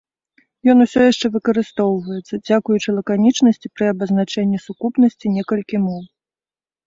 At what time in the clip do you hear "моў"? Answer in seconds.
5.85-6.01